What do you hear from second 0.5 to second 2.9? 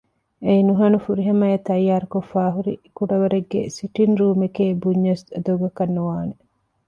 ނުހަނު ފުރިހަމައަށް ތައްޔާރުކޮށްފައި ހުރި